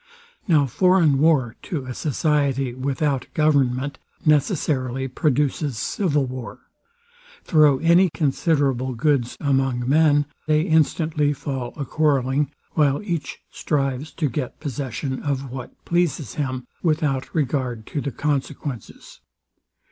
[0.47, 6.61] Now foreign war to a society without government necessarily produces civil war.
[7.43, 14.27] Throw any considerable goods among men, they instantly fall a quarrelling, while each strives to
[14.27, 19.21] get possession of what pleases him, without regard to the consequences.